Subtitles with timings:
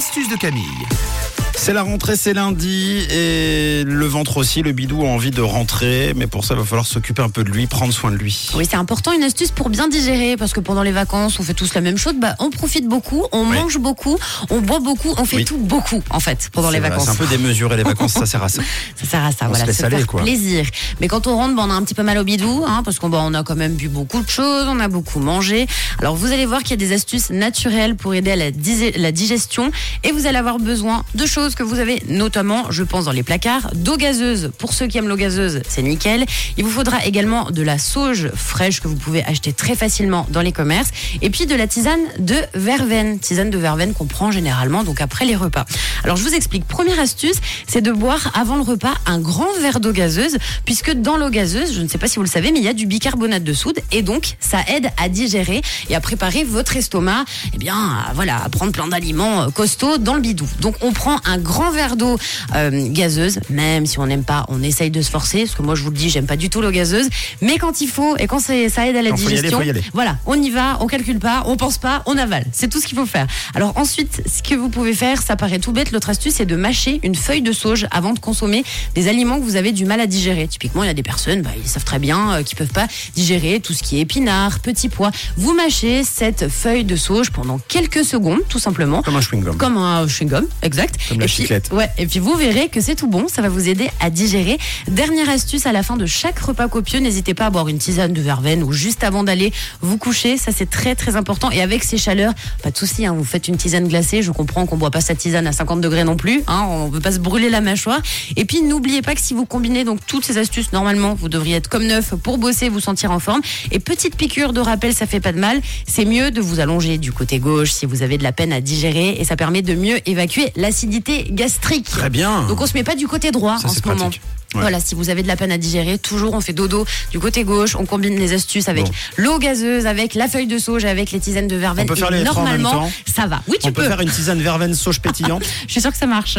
[0.00, 1.39] l'astuce de Camille.
[1.56, 6.14] C'est la rentrée, c'est lundi et le ventre aussi, le bidou a envie de rentrer,
[6.16, 8.48] mais pour ça, il va falloir s'occuper un peu de lui, prendre soin de lui.
[8.54, 11.52] Oui, c'est important, une astuce pour bien digérer, parce que pendant les vacances, on fait
[11.54, 12.14] tous la même chose.
[12.18, 13.56] Bah, on profite beaucoup, on Oui.
[13.56, 14.16] mange beaucoup,
[14.48, 15.44] on boit beaucoup, on fait Oui.
[15.44, 17.04] tout beaucoup, en fait, pendant les vacances.
[17.04, 18.62] C'est un peu démesuré les vacances, ça sert à ça.
[18.96, 20.22] Ça sert à ça, On voilà, se se aller, faire quoi.
[20.22, 20.64] plaisir.
[21.00, 22.98] Mais quand on rentre, bah, on a un petit peu mal au bidou, hein, parce
[22.98, 25.66] qu'on bah, on a quand même bu beaucoup de choses, on a beaucoup mangé.
[25.98, 29.70] Alors vous allez voir qu'il y a des astuces naturelles pour aider à la digestion,
[30.04, 33.22] et vous allez avoir besoin de choses que vous avez notamment, je pense, dans les
[33.22, 34.50] placards, d'eau gazeuse.
[34.58, 36.26] Pour ceux qui aiment l'eau gazeuse, c'est nickel.
[36.56, 40.42] Il vous faudra également de la sauge fraîche que vous pouvez acheter très facilement dans
[40.42, 40.90] les commerces,
[41.22, 45.24] et puis de la tisane de verveine, tisane de verveine qu'on prend généralement donc après
[45.24, 45.64] les repas.
[46.04, 46.66] Alors je vous explique.
[46.66, 51.16] Première astuce, c'est de boire avant le repas un grand verre d'eau gazeuse, puisque dans
[51.16, 52.86] l'eau gazeuse, je ne sais pas si vous le savez, mais il y a du
[52.86, 57.58] bicarbonate de soude, et donc ça aide à digérer et à préparer votre estomac, eh
[57.58, 60.48] bien voilà, à prendre plein d'aliments euh, costauds dans le bidou.
[60.60, 62.18] Donc on prend grand verre d'eau
[62.54, 65.74] euh, gazeuse, même si on n'aime pas, on essaye de se forcer, parce que moi
[65.74, 67.08] je vous le dis, j'aime pas du tout l'eau gazeuse,
[67.40, 69.58] mais quand il faut et quand ça aide à la Quand faut y aller, digestion,
[69.58, 69.82] faut y aller.
[69.92, 72.46] voilà, on y va, on calcule pas, on pense pas, on avale.
[72.52, 73.26] C'est tout ce qu'il faut faire.
[73.54, 76.56] Alors ensuite, ce que vous pouvez faire, ça paraît tout bête, l'autre astuce, c'est de
[76.56, 80.00] mâcher une feuille de sauge avant de consommer des aliments que vous avez du mal
[80.00, 80.46] à digérer.
[80.48, 82.86] Typiquement, il y a des personnes, bah, ils savent très bien euh, qu'ils peuvent pas
[83.14, 85.10] digérer tout ce qui est épinards, petits pois.
[85.36, 89.02] Vous mâchez cette feuille de sauge pendant quelques secondes, tout simplement.
[89.02, 89.56] Comme un chewing-gum.
[89.56, 90.96] Comme un chewing-gum, exact.
[91.08, 91.70] Comme la et puis, chiclette.
[91.72, 94.58] Ouais, et puis vous verrez que c'est tout bon, ça va vous aider à digérer.
[94.88, 98.12] Dernière astuce, à la fin de chaque repas copieux, n'hésitez pas à boire une tisane
[98.12, 101.50] de verveine ou juste avant d'aller vous coucher, ça c'est très très important.
[101.50, 102.32] Et avec ces chaleurs,
[102.62, 105.14] pas de souci, hein, vous faites une tisane glacée, je comprends qu'on boit pas sa
[105.14, 108.00] tisane à 50 degrés non plus, hein, on veut pas se brûler la mâchoire.
[108.36, 111.56] Et puis n'oubliez pas que si vous combinez donc toutes ces astuces, normalement vous devriez
[111.56, 113.40] être comme neuf pour bosser, vous sentir en forme.
[113.70, 115.60] Et petite piqûre de rappel, ça fait pas de mal.
[115.86, 118.60] C'est mieux de vous allonger du côté gauche si vous avez de la peine à
[118.60, 121.88] digérer et ça permet de mieux évacuer l'acidité gastrique.
[121.88, 122.46] Très bien.
[122.46, 124.10] Donc on se met pas du côté droit Ça, en ce moment.
[124.54, 124.62] Ouais.
[124.62, 127.44] Voilà, si vous avez de la peine à digérer, toujours on fait dodo du côté
[127.44, 128.90] gauche, on combine les astuces avec Bon.
[129.16, 131.84] l'eau gazeuse, avec la feuille de sauge, avec les tisanes de verveine.
[131.84, 132.92] On peut faire les trois en même normalement, temps?
[133.14, 133.42] ça va.
[133.46, 133.88] Oui, tu On peut peux.
[133.88, 135.44] faire une tisane verveine sauge pétillante.
[135.66, 136.36] Je suis sûre que ça marche.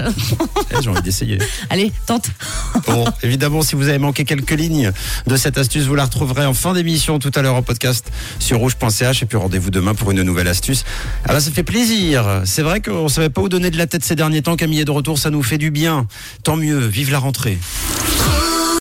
[0.71, 1.37] Eh, J'ai envie d'essayer.
[1.69, 2.25] Allez, tente.
[2.85, 4.91] Bon, évidemment, si vous avez manqué quelques lignes
[5.27, 8.57] de cette astuce, vous la retrouverez en fin d'émission tout à l'heure en podcast sur
[8.59, 10.83] rouge.ch et puis rendez-vous demain pour une nouvelle astuce.
[11.25, 12.41] Ah bah, ça fait plaisir.
[12.43, 14.57] C'est vrai qu'on savait pas où donner de la tête ces derniers temps.
[14.57, 16.07] Camille est de retour, ça nous fait du bien.
[16.43, 16.79] Tant mieux.
[16.87, 17.57] Vive la rentrée.